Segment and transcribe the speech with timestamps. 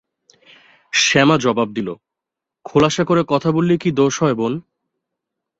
[0.93, 1.93] শ্যামা জবাব দিলে,
[2.65, 4.53] খোলসা করে কথা বললেই কি দোষ হয় বোন?